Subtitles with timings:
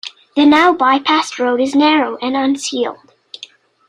[0.35, 3.13] The now-bypassed road is narrow, and unsealed.